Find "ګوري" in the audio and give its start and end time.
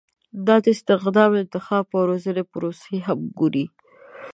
3.39-3.65